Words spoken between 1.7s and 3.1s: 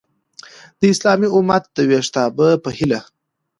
د ویښتابه په هیله!